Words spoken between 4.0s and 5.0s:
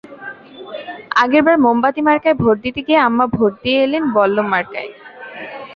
বল্লম মার্কায়।